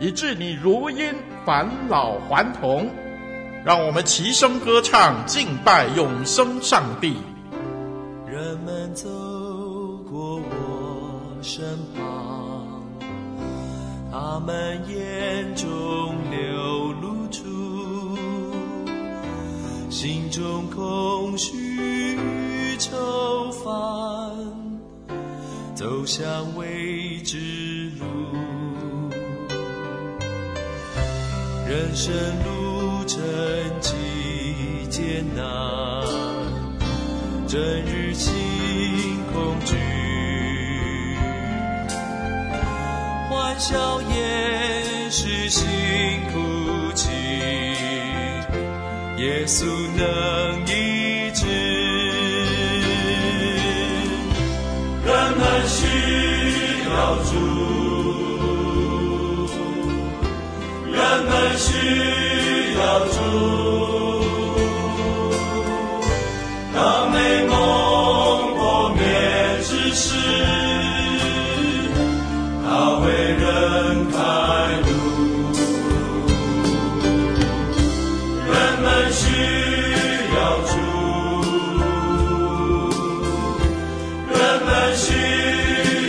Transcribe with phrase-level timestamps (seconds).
[0.00, 1.14] 以致你如鹰
[1.44, 2.90] 返老还童，
[3.64, 7.16] 让我们齐声歌唱，敬拜永生上帝。
[8.26, 9.08] 人们走
[10.10, 12.82] 过我身旁，
[14.10, 18.18] 他们眼中流露出
[19.88, 23.70] 心中空虚与愁烦，
[25.74, 27.90] 走向未知
[31.74, 33.20] 人生路程
[33.80, 35.44] 几艰难，
[37.48, 38.32] 整日心
[39.32, 39.74] 恐惧，
[43.28, 45.66] 欢笑也是心
[46.32, 47.10] 哭泣，
[49.18, 49.64] 耶稣
[49.96, 50.64] 能
[61.84, 63.14] 需要主，
[66.72, 67.54] 当美梦
[68.56, 69.00] 破灭
[69.62, 70.16] 之时，
[72.64, 72.66] 他
[73.00, 73.44] 会人
[74.10, 74.16] 开
[74.80, 74.86] 路。
[78.48, 79.22] 人们需
[80.34, 80.36] 要，
[84.30, 84.34] 人
[84.64, 85.04] 们需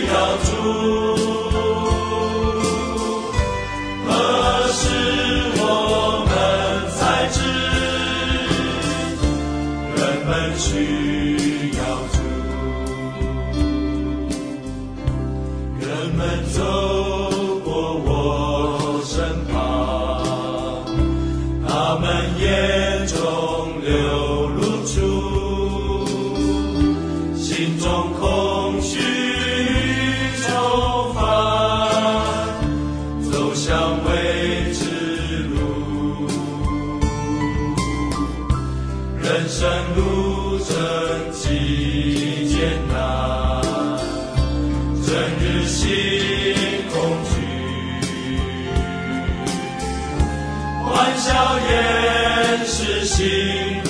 [0.08, 1.05] 要主。
[51.26, 53.85] 笑颜是心。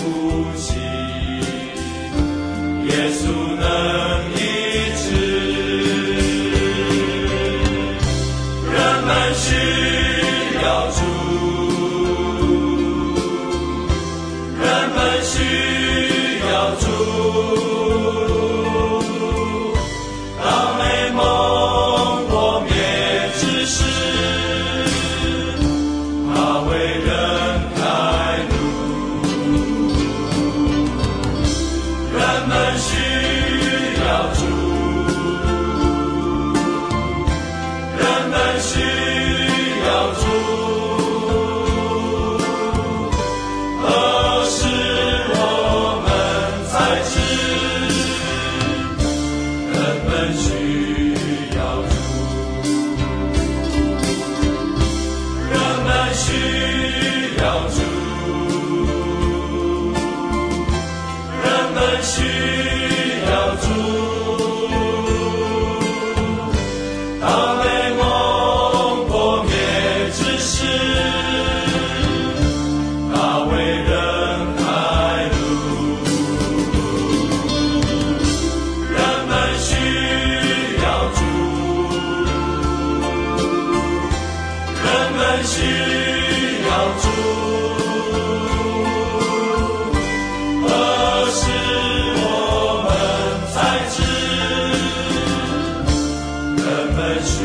[97.22, 97.44] 需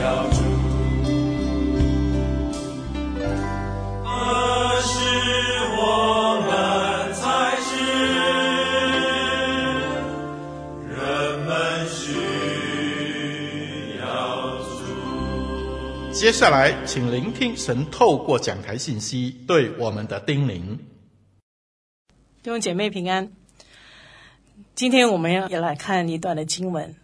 [0.00, 0.42] 要主，
[4.02, 4.98] 何时
[5.76, 7.70] 我们才是
[10.88, 10.94] 人
[11.46, 12.02] 们需
[14.00, 14.04] 要
[14.58, 16.12] 主？
[16.12, 20.78] 接下来，请聆听神透过讲台信息对我们的叮咛。
[22.42, 23.32] 弟兄姐妹平安，
[24.74, 26.94] 今天我们要也来看一段的经文。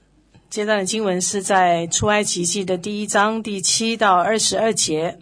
[0.51, 5.21] 这段的经文是在出埃及记的第一章第七到二十二节。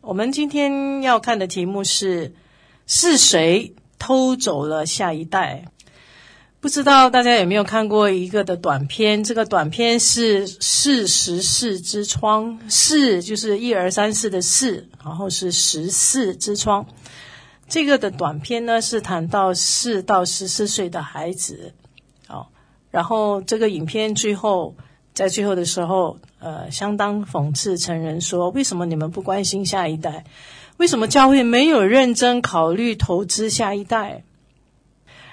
[0.00, 2.32] 我们今天要看的题目是：
[2.86, 5.66] 是谁偷走了下一代？
[6.60, 9.22] 不知道大家有没有看过一个的短片？
[9.22, 16.86] 这个短片是“四十四之窗”，“四”就是一二三四的“四”，然后是“十四之窗”。
[17.68, 21.74] 这个的短片呢，是谈到四到十四岁的孩子，
[22.90, 24.74] 然后这个影片最后
[25.14, 30.24] 在最后的时候，呃，相当讽刺成人说：“为什么你们不关心下一代？
[30.76, 34.22] 为什么教会没有认真考虑投资下一代？”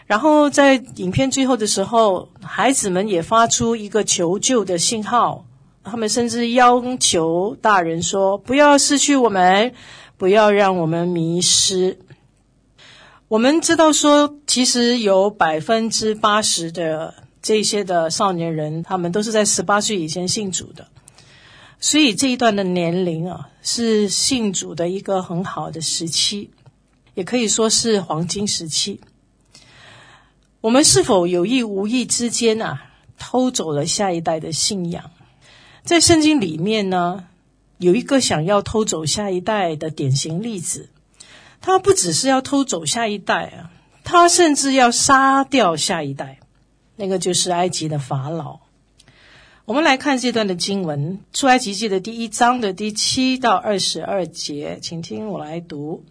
[0.08, 5.46] 然后在影片最后的时候，孩子们也发出一个求救的信号，
[5.84, 9.74] 他们甚至要求大人说：“不要失去我们，
[10.18, 11.98] 不要让我们迷失。”
[13.28, 17.16] 我们知道说，其实有百分之八十的
[17.46, 20.88] 这些的少年人，他们都是在十八岁以前信主的，
[21.80, 26.50] 所以这一段的年龄啊，是信主的一个很好的时期，
[27.14, 29.00] 也可以说是黄金时期。
[30.60, 32.82] 我们是否有意无意之间啊，
[33.20, 35.12] 偷走了下一代的信仰？
[35.84, 37.26] 在圣经里面呢，
[37.78, 40.90] 有一个想要偷走下一代的典型例子。
[41.62, 43.70] 他不只是要偷走下一代啊，
[44.04, 46.40] 他甚至要杀掉下一代。
[46.96, 48.60] 那个就是埃及的法老。
[49.66, 56.04] 我们来看这段的经文，《出埃及记》的第一章的第七到二十二节，请听我来读：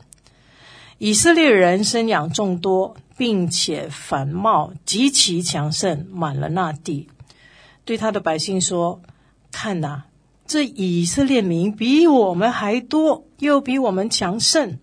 [0.99, 2.97] 以色列人生养众多。
[3.17, 7.09] 并且繁茂，极其强盛，满了那地。
[7.85, 9.03] 对他的百姓说
[9.53, 10.07] ：“看哪，
[10.49, 14.81] 这以色列民比我们还多，又比我们强盛。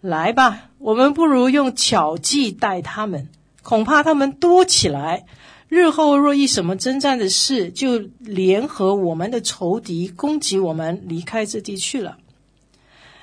[0.00, 3.28] 来吧，我们不如用巧计待他们，
[3.62, 5.24] 恐怕他们多起来，
[5.68, 12.18] 日后若遇什么征战的事，就联合我们的仇敌攻击我们，离开这地去了。”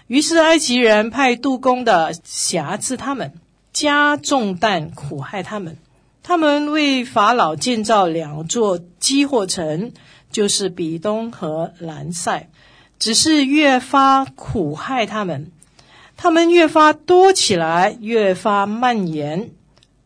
[0.07, 3.33] 于是埃及人派杜工的挟制他们。
[3.71, 5.77] 加重担苦害他们，
[6.23, 9.93] 他们为法老建造两座积货城，
[10.31, 12.49] 就是比东和兰塞，
[12.97, 15.51] 只是越发苦害他们，
[16.17, 19.51] 他们越发多起来，越发蔓延。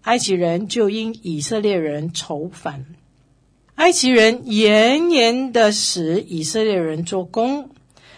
[0.04, 2.86] 埃及人就因以色列人仇反，
[3.76, 7.70] 埃及人严严的使以色列人做工，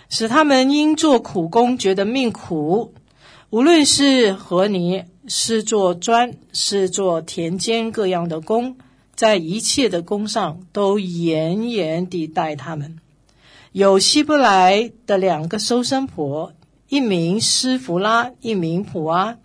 [0.10, 2.94] 使他们因做苦工觉得命苦，
[3.50, 5.06] 无论是和泥。
[5.28, 8.78] 是做砖，是做田间各样的工，
[9.16, 13.00] 在一切的工上都严严地待他们。
[13.72, 16.54] 有希伯来的两个收生婆，
[16.90, 19.40] 一名施弗拉，一名普阿。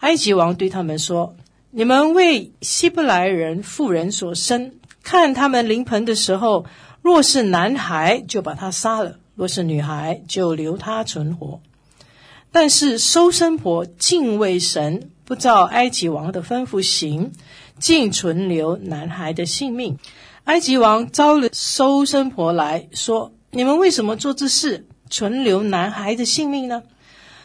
[0.00, 1.36] 埃及王对他们说
[1.70, 4.72] ：“你们为希伯来人妇人所生，
[5.02, 6.66] 看他们临盆的时候，
[7.02, 11.60] 若是男孩，就把他杀了；若是女孩，就留他存活。
[12.50, 17.30] 但是收生婆敬畏神。”不照埃及王的吩咐行，
[17.78, 19.96] 竟存留男孩的性命。
[20.42, 26.82] 埃及王召了收生婆来说：“你们为什么做这事，存留男孩的性命呢？”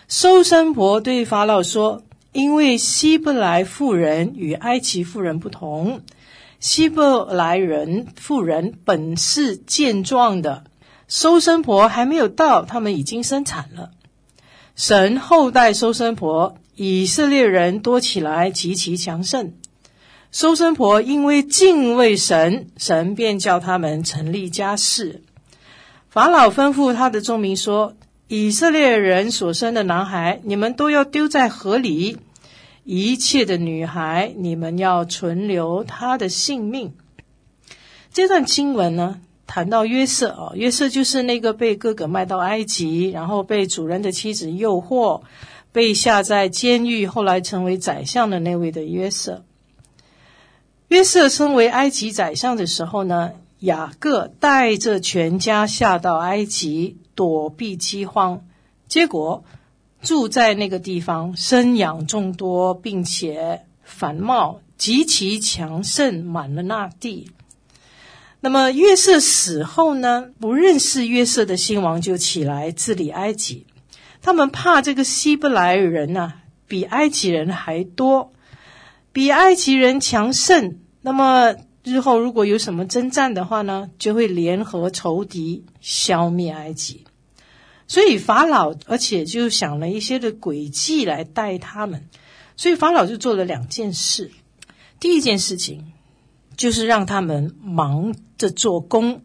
[0.09, 2.01] 收生婆对法老说
[2.35, 6.01] ：“因为希伯来妇人与埃及妇人不同，
[6.59, 10.65] 希伯来人妇人本是健壮的，
[11.07, 13.91] 收生婆还没有到，他们已经生产了。
[14.75, 19.53] 神厚待收生婆。”以色列人多起来，极其强盛。
[20.29, 25.23] 收生婆因为敬畏神，神便叫他们成立家室。
[26.09, 27.95] 法老吩咐他的众民说
[28.27, 32.17] ：“以色列人所生的男孩，你们都要丢在河里；
[32.85, 36.93] 一切的女孩，你们要存留她的性命。”
[38.13, 45.23] 这段经文呢，谈到约瑟哦，约瑟就是那个被哥哥卖到埃及，然后被主人的妻子诱惑。
[45.71, 49.43] 被下在监狱，后来成为宰相的那位的约瑟。
[50.87, 58.45] 约瑟身为埃及宰相的时候呢，雅各带着全家下到埃及躲避饥荒，
[58.87, 59.43] 结果
[60.05, 67.31] 住在那个地方，生养众多，并且繁茂，极其强盛，满了那地。
[68.39, 73.65] 那么约瑟死后呢，不认识约瑟的新王就起来治理埃及。
[74.21, 76.35] 他们怕这个希伯来人呐、啊，
[76.67, 78.31] 比埃及人还多，
[79.11, 80.77] 比埃及人强盛。
[81.01, 87.05] 那么日后如果有什么征战的话呢，就会联合仇敌消灭埃及。
[87.87, 92.09] 所以法老而且就想了一些的诡计来带他们，
[92.57, 94.31] 所以法老就做了两件事。
[94.99, 95.93] 第一件事情
[96.57, 99.21] 就是让他们忙着做工。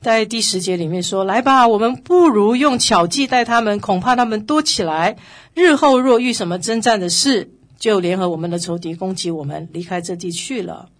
[0.00, 5.16] 在第十节里面说：“来吧，我们不如用巧计待他们，恐怕他们多起来。
[5.54, 10.90] 日后若遇什么征战的事，就联合我们的仇敌攻击我们，离开这地去了。”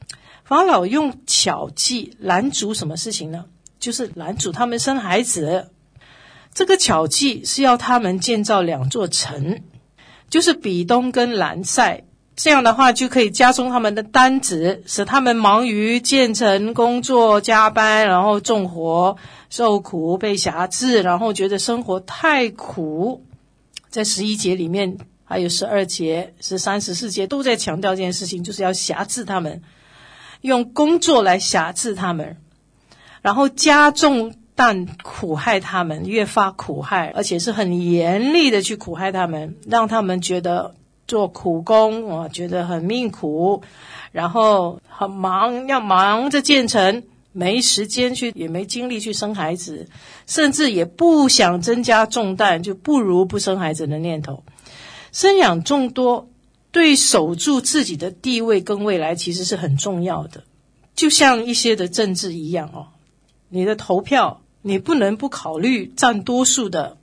[0.43, 3.45] 法老用巧计拦阻什么事情呢？
[3.79, 5.69] 就是拦阻他们生孩子。
[6.55, 9.61] 这个巧计是要他们建造两座城，
[10.31, 12.05] 就是比东跟兰塞。
[12.37, 19.17] 这样的话，就可以加重他们的担子，使他们忙于建成工作、加班，然后重活、
[19.51, 23.25] 受苦、被辖制，然后觉得生活太苦。
[23.89, 29.63] 在十一节里面，还有十二节、十三、十四节都在强调这件事情，就是要辖制他们，
[30.41, 32.37] 用工作来辖制他们，
[33.23, 40.75] 然后加重但苦害他们，越发苦害，而且是很严厉的去苦害他们，让他们觉得。
[41.07, 43.63] 做苦工，我觉得很命苦，
[44.11, 49.87] 然后很忙，要忙着建成，没时间去，也没精力去生孩子，
[50.27, 54.45] 甚至也不想增加重担，就不如不生孩子的念头。
[55.13, 56.31] 生养众多，
[56.73, 60.45] 对守住自己的地位跟未来其实是很重要的，
[60.95, 62.87] 就像一些的政治一样哦，
[63.51, 66.97] 你的投票，你不能不考虑占多数的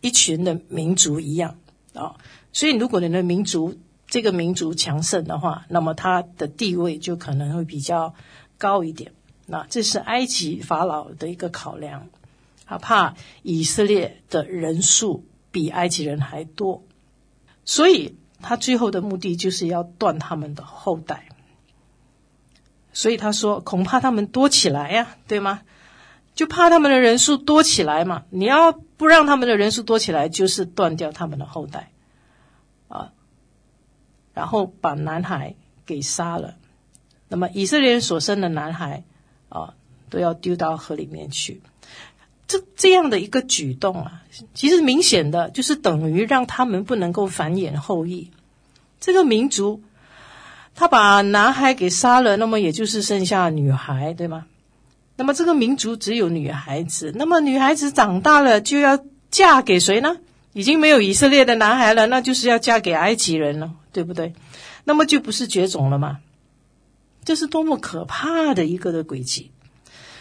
[0.00, 1.58] 一群的民族一样
[1.92, 2.14] 啊。
[2.52, 8.14] 所以，如果你的民族这个民族强盛的话，那么他的地位就可能会比较
[8.58, 9.12] 高一点。
[9.46, 12.06] 那这是埃及法老的一个考量，
[12.64, 16.84] 他怕以色列的人数比埃及人还多，
[17.64, 21.26] 所以他最后的目的就是要断他们的后代。
[22.92, 25.62] 所以他说，恐怕他们多起来呀，对吗？
[26.34, 28.24] 就怕他们的人数多起来嘛。
[28.30, 31.90] 你要不让他们的人数多起来，就是断掉他们的后代。
[32.88, 33.12] 啊，
[34.34, 35.54] 然后把男孩
[35.86, 36.54] 给杀了，
[37.28, 39.04] 那么以色列人所生的男孩
[39.48, 39.74] 啊，
[40.10, 41.62] 都要丢到河里面去。
[42.46, 44.22] 这这样的一个举动啊，
[44.52, 48.30] 其实明显的就是等于让他们不能够繁衍后裔。
[49.00, 49.82] 这个民族
[50.74, 54.46] 他把男孩给杀了，那么也就是剩下女孩，对吗？
[55.16, 58.98] 那么这个民族只有女孩子，那么女孩子长大了就要
[59.30, 60.16] 嫁给谁呢？
[60.52, 64.34] 已经没有以色列的男孩了，那就是要嫁给埃及人了，对不对？
[64.84, 66.20] 那么就不是绝种了吗？
[67.24, 69.50] 这是多么可怕的一个的轨迹！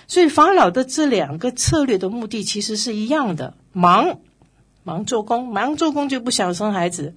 [0.08, 4.20] 所以法老的这两个策略的目的其实是一样的：忙，
[4.84, 7.14] 忙做工，忙做工就不想生孩子。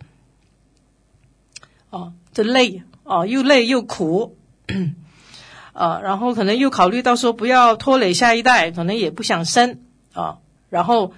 [1.91, 4.37] 哦，这累哦，又累又苦，
[5.77, 9.81] 啊，然后可能又考虑到说不要拖累下一代，可能也不想生
[10.13, 10.39] 啊，
[10.71, 11.13] 然后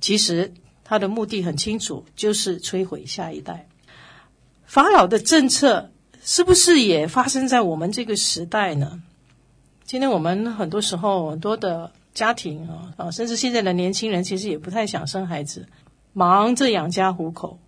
[0.00, 0.52] 其实。
[0.86, 3.66] 他的目的很清楚，就是摧毁下一代。
[4.66, 5.90] 法老的政策
[6.22, 9.00] 是不是也发生在我们这个时代呢？
[9.86, 15.66] 今天我们很多时候很多的家庭啊啊，甚至现在的年轻人其实也不太想生孩子，
[16.12, 17.58] 忙着养家糊口，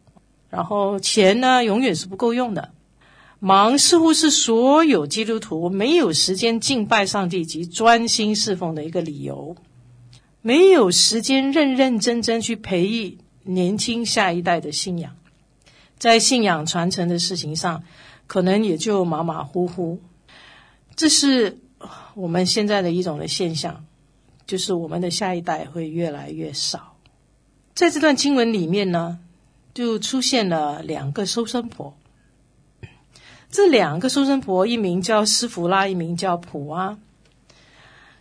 [0.50, 2.68] 然后钱呢永远是不够用的。
[3.46, 9.54] 忙似乎是所有基督徒没有时间敬拜上帝及专心侍奉的一个理由。
[10.42, 15.14] 没有时间认认真真去培育年轻下一代的信仰，
[15.96, 17.84] 在信仰传承的事情上，
[18.26, 20.00] 可能也就马马虎虎。
[20.96, 21.60] 这是
[22.16, 23.84] 我们现在的一种的现象，
[24.44, 26.96] 就是我们的下一代会越来越少。
[27.74, 29.20] 在这段经文里面呢，
[29.72, 31.96] 就出现了两个收生婆。
[33.56, 36.98] 这两个收生婆，一名叫施弗拉，一名叫普阿。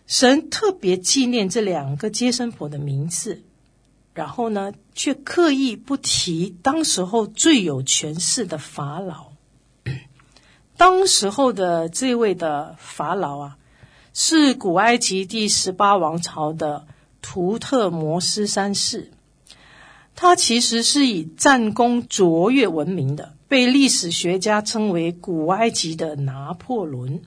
[0.06, 3.42] 神特别纪念这两个接生婆的名字，
[4.14, 9.26] 然后呢，却刻意不提当时候最有权势的法老。
[10.78, 13.58] 当时候的这位的法老啊，
[14.14, 16.86] 是古埃及第十八王朝的
[17.20, 19.10] 图特摩斯三世。
[20.14, 27.22] 他其实是以战功卓越闻名的，被历史学家称为古埃及的拿破仑。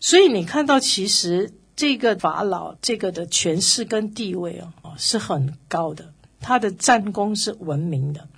[0.00, 8.28] 所以你看到，其实这个法老这个的权势跟地位哦，是很高的，他的战功是闻名的。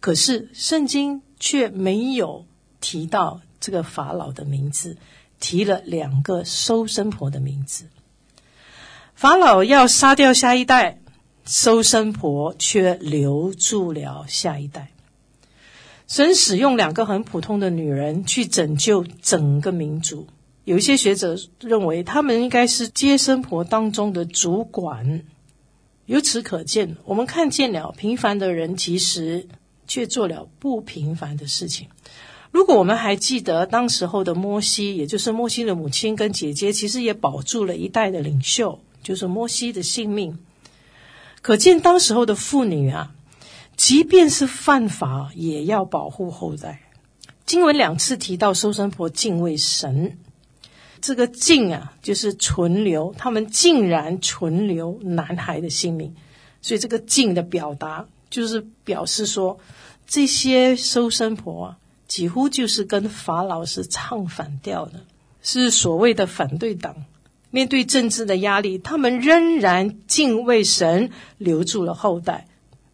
[0.00, 2.46] 可是圣经却没有
[2.80, 4.96] 提到这个法老的名字，
[5.38, 7.86] 提了两个收生婆的名字。
[9.14, 11.00] 法老要杀掉下一代，
[11.44, 14.90] 收生婆却留住了下一代。
[16.08, 20.26] 神使用两个很普通的女人去拯救整个民族。
[20.64, 25.22] 有一些学者认为，他们应该是接生婆当中的主管。
[26.06, 29.46] 由此可见，我们看见了平凡的人，其实
[29.86, 31.88] 却做了不平凡的事情。
[32.50, 40.38] 如果我们还记得当时候的摩西，也就是摩西的母亲跟姐姐，其实也保住了一代的领袖，就是摩西的性命。
[41.42, 43.14] 可见当时候的妇女啊，
[43.78, 46.82] 即便是犯法，也要保护后代。
[47.46, 50.18] 经文两次提到收生婆敬畏神，
[51.00, 56.16] 这个敬啊，就是存留，他们竟然存留男孩的性命，
[56.60, 59.60] 所以这个敬的表达，就是表示说，
[60.08, 61.78] 这些收生婆啊。
[62.08, 65.04] 几乎就是跟法老是唱反调的，
[65.42, 67.04] 是所谓的反对党。
[67.50, 72.47] 面对政治的压力，他们仍然敬畏神，留住了后代。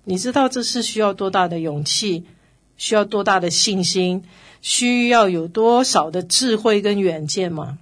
[0.04, 2.24] 你知道这是需要多大的勇气，
[2.76, 4.24] 需要多大的信心，
[4.60, 7.78] 需要有多少的智慧跟远见吗？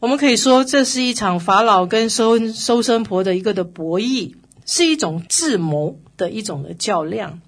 [0.00, 4.34] 我们可以说，这是一场法老跟收收生婆的一个的博弈，
[4.66, 7.40] 是一种智谋的一种的较量。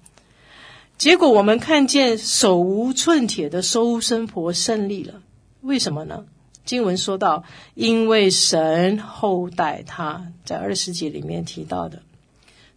[0.97, 5.21] 结果我们看见手无寸铁的收生婆胜利了，
[5.61, 6.25] 为什么呢？
[6.65, 7.43] 经文说到，
[7.75, 12.01] 因为神厚待他，在二十节里面提到的，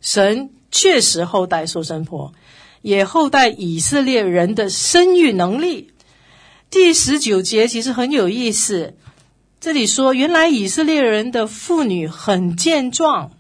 [0.03, 2.33] 神确实后代受生婆，
[2.83, 5.91] 也后代以色列人的生育能力。
[6.71, 8.95] 第十九节其实很有意思，
[9.61, 13.33] 这里说，原来以色列人的妇女很健壮，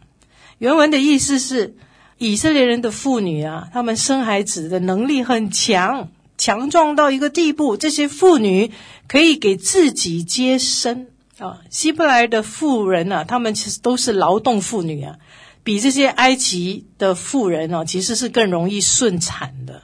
[0.59, 1.77] 原文的意思是。
[2.23, 7.79] 以色列人的妇女啊，她们生孩子的能力很强，强壮到一个地步。
[7.79, 8.73] 这些妇女
[9.09, 11.07] 可以给自己接生
[11.39, 11.61] 啊。
[11.71, 15.17] 希伯来的妇人啊，她们其实都是劳动妇女啊，
[15.63, 19.83] 比这些埃及的富人哦，其实是更容易顺产的。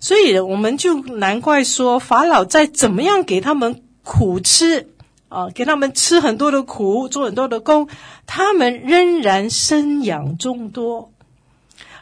[0.00, 4.90] 所以我们就难怪说，法老再怎么样给他们苦吃
[5.28, 7.88] 啊，给他们吃很多的苦，做很多的工，
[8.26, 11.12] 他们仍然生养众多。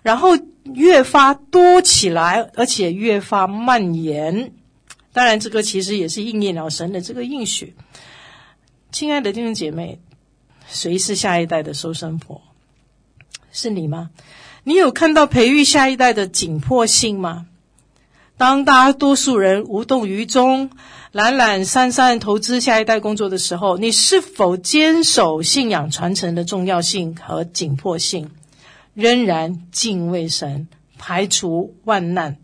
[0.02, 4.52] 然后越发多起来，而且越发蔓延。
[5.12, 7.74] 当然，这个其实也是应验了神的这个应许。
[8.92, 9.98] 亲爱的弟兄姐妹，
[10.68, 12.40] 谁是下一代的收生婆？
[13.56, 14.10] 是你吗？
[14.64, 17.46] 你有看到培育下一代的紧迫性吗？
[18.36, 20.68] 当大多数人无动于衷、
[21.10, 28.30] 懒懒散散投资下一代工作的时候，你是否坚守信仰传承的重要性和紧迫性？
[28.92, 32.36] 仍然敬畏神，排除万难，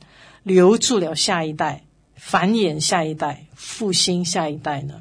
[0.42, 1.84] 留住了下一代，
[2.16, 4.94] 繁衍下一代，复兴下一代呢？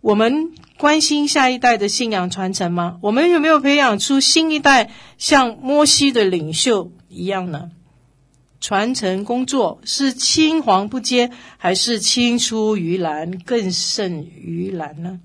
[0.00, 2.98] 我们关心下一代的信仰传承吗？
[3.02, 7.70] 我们有没有培养出新一代像摩西的领袖一样呢？
[8.60, 15.20] 传承工作是青黄不接，还是青出于蓝更胜于蓝呢？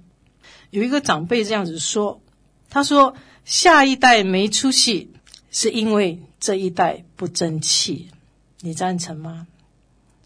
[0.69, 2.21] 有一个长辈这样子说，
[2.69, 3.15] 他说。
[3.45, 5.11] 下一代没出息，
[5.51, 8.07] 是因为这一代不争气。
[8.61, 9.45] 你赞成吗？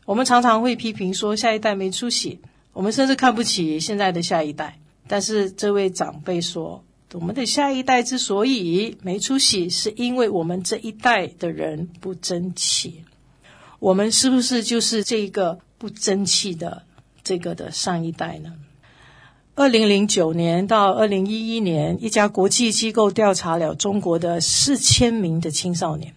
[0.06, 2.40] 我们常常会批评说下一代没出息，
[2.74, 4.80] 我们甚至看不起现在的下一代。
[5.08, 13.04] 但是这位长辈说，我们的下一代之所以没出息，是因为我们这一代的人不争气。
[13.80, 16.84] 我们是不是就是这个不争气的
[17.24, 18.54] 这个的上一代呢？
[19.56, 26.14] 二零零九年到二零一一年，一家国际机构调查了中国的四千名的青少年，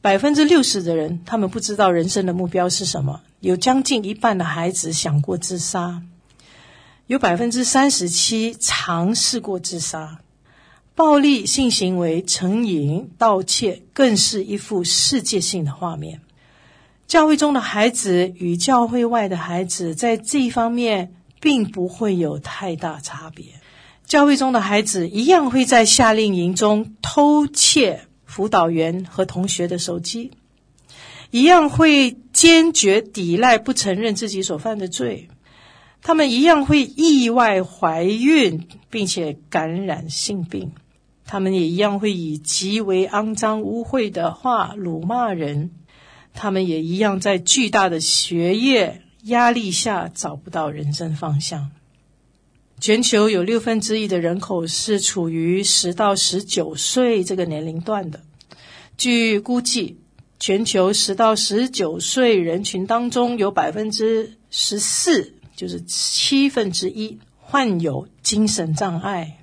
[0.00, 3.22] 百分之六十的人，他们不知道人生的目标是什么。
[3.40, 6.02] 有将近一半的孩子想过自杀，
[7.06, 10.20] 有百分之三十七尝试过自杀。
[10.94, 16.20] 暴力性行为、成瘾、盗窃，更是一幅世界性的画面。
[17.06, 21.14] 教会中的孩子与教会外的孩子，在这一方面。
[21.40, 23.46] 并不会有太大差别。
[24.04, 30.32] 教会中的孩子一样会在夏令营中偷窃辅导员和同学的手机，
[31.30, 35.28] 一样会坚决抵赖，不承认自己所犯的罪。
[36.02, 40.70] 他们一样会意外怀孕，并且感染性病。
[41.26, 45.72] 他们也一样会以极为肮脏污秽的话辱骂人。
[46.32, 49.02] 他们也一样在巨大的学业。
[49.24, 51.72] 压力下找不到人生方向。
[52.78, 58.20] 全球有六分之一的人口是处于十到十九岁这个年龄段的。
[58.96, 59.98] 据估计，
[60.38, 69.38] 全球十到十九岁人群当中有百分之十四，就是七分之一，患有精神障碍。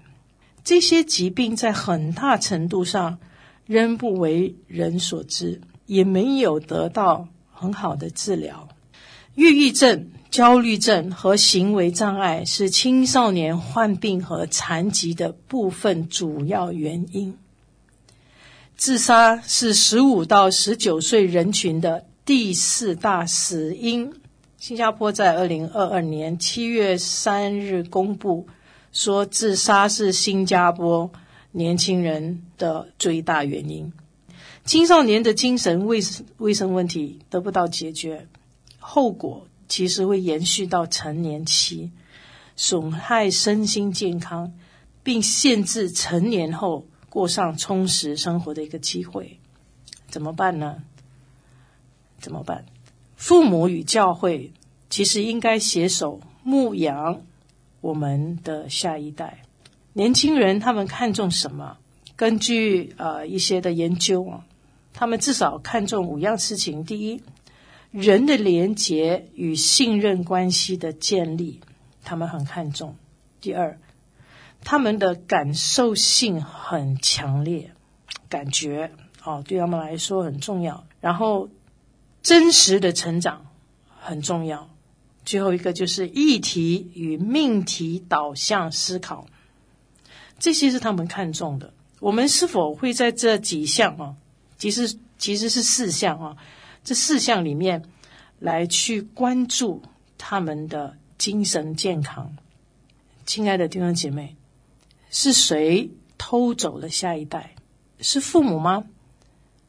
[0.63, 3.19] 这些疾病在很大程度上
[3.65, 5.62] 仍不为人所知。
[5.88, 8.67] 也没有得到很好的治疗。
[9.36, 17.38] 抑郁症、焦虑症和行为障碍是青少年患病和残疾的部分主要原因。
[18.77, 24.13] 自杀是十五到十九岁人群的第四大死因。
[24.57, 28.47] 新加坡在二零二二年七月三日公布
[28.91, 31.09] 说，自杀是新加坡
[31.53, 33.93] 年轻人的最大原因。
[34.65, 36.01] 青少年的精神卫
[36.38, 38.27] 卫生问题得不到解决，
[38.77, 41.91] 后果其实会延续到成年期，
[42.57, 44.51] 损害身心健康，
[45.01, 49.39] 并限制成年后过上充实生活的一个机会。
[50.10, 50.84] 怎么办呢？
[52.19, 52.65] 怎么办？
[53.15, 54.51] 父母与教会
[54.89, 57.21] 其实应该携手牧养
[57.80, 59.45] 我们的下一代。
[59.93, 61.78] 年轻人他们看重什么？
[62.17, 64.45] 根据呃一些的研究啊，
[64.91, 67.23] 他们至少看重五样事情：第一，
[67.91, 71.62] 人的连结与信任关系的建立，
[72.04, 72.89] 他们很看重；
[73.39, 73.80] 第二，
[74.65, 77.71] 他们的感受性很强烈，
[78.28, 78.91] 感觉
[79.23, 80.86] 哦对他们来说很重要。
[80.99, 81.47] 然后，
[82.23, 83.45] 真实的成长
[84.01, 84.69] 很重要。
[85.23, 89.28] 最后一个就是议题与命题导向思考。
[90.39, 91.71] 这些是他们看重的。
[91.99, 94.15] 我们是否会在这几项啊，
[94.58, 96.38] 其实其实是四项啊，
[96.84, 97.84] 这四项里面
[98.39, 99.82] 来去关注
[100.17, 102.36] 他们的精神健康？
[103.25, 104.36] 亲爱的弟兄姐妹，
[105.10, 107.56] 是谁偷走了下一代？
[108.00, 108.84] 是父母吗？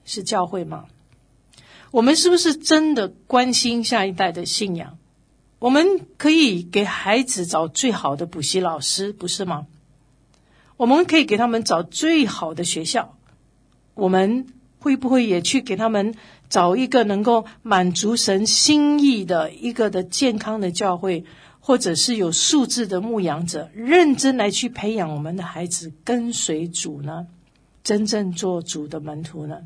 [0.05, 0.87] 是教会吗？
[1.91, 4.99] 我们是不是真的关心下一代的信仰？
[5.59, 9.67] 我们可以给孩子找最好的补习老师，不是吗？
[10.77, 13.17] 我们可以给他们找最好的学校，
[13.95, 14.47] 我们
[14.79, 16.15] 会不会也去给他们
[16.51, 21.25] 找一个能够满足神心意的一个的健康的教会，
[21.67, 27.27] 或者是有素质的牧养者，认真来去培养我们的孩子跟随主呢？
[27.83, 29.63] 真正做主的门徒呢？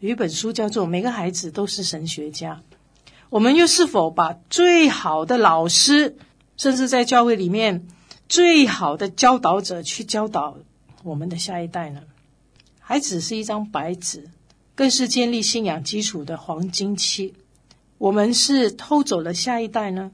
[0.00, 2.60] 有一本书叫做《每个孩子都是神学家》，
[3.30, 6.16] 我们又是否把最好的老师，
[6.56, 7.86] 甚至在教会里面，
[8.28, 10.56] 最好的教导者去教导
[11.04, 12.02] 我们的下一代呢？
[12.80, 14.28] 孩子是一张白纸，
[14.74, 17.34] 更是建立信仰基础的黄金期。
[17.96, 20.10] 我们是偷走了下一代呢，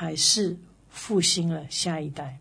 [0.00, 0.56] 还是
[0.88, 2.38] 复兴了下一代？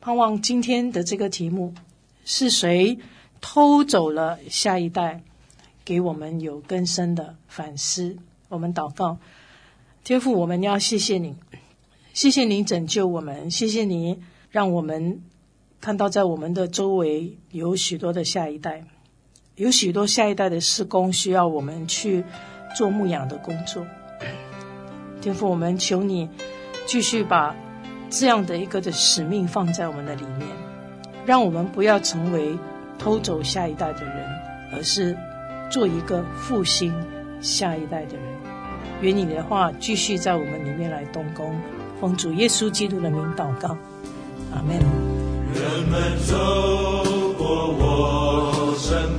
[0.00, 1.74] 盼望今天的这个题目
[2.24, 2.98] 是谁
[3.38, 5.22] 偷走了下一代，
[5.84, 8.16] 给我们有更深的反思。
[8.48, 9.18] 我们祷告，
[10.04, 11.36] 天父，我们要谢谢你。
[12.14, 15.20] 谢谢您拯救我们，谢谢您让我们
[15.82, 18.86] 看到在我们的周围有许多的下一代，
[19.56, 22.24] 有许多下一代的施工需要我们去
[22.74, 23.86] 做牧养的工作。
[25.20, 26.28] 天父，我们求你
[26.86, 27.54] 继续把
[28.08, 30.48] 这样的一个的使命放在我们的里面，
[31.24, 32.56] 让我们不要成为
[32.98, 34.28] 偷走下一代的人，
[34.72, 35.16] 而是
[35.70, 36.94] 做一个复兴
[37.40, 38.24] 下一代的人。
[39.00, 41.54] 愿你的话继续在我们里面来动工。
[42.00, 43.76] 奉主耶稣基督的名祷告，
[44.54, 44.78] 阿门。
[45.54, 46.36] 人们走
[47.38, 49.15] 过我身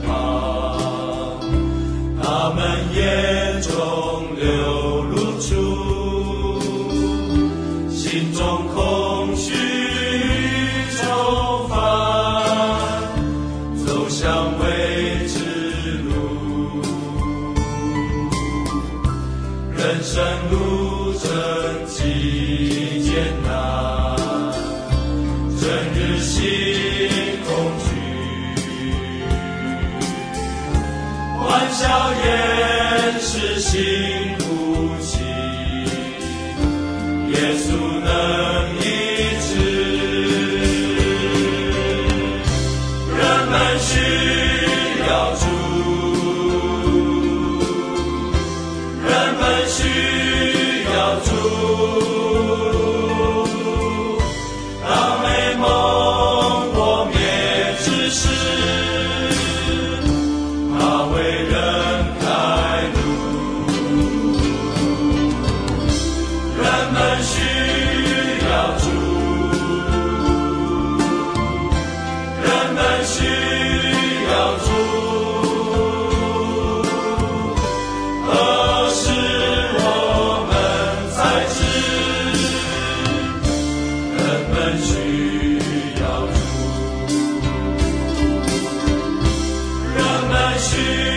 [90.60, 91.17] 是